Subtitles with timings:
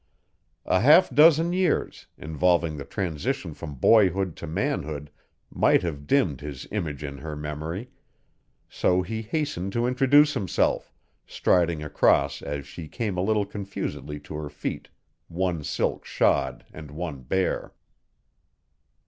[0.65, 5.11] A half dozen years, involving the transition from boyhood to manhood
[5.51, 7.91] might have dimmed his image in her memory,
[8.67, 10.91] so he hastened to introduce himself,
[11.27, 14.89] striding across as she came a little confusedly to her feet
[15.27, 17.71] one silk shod and one bare.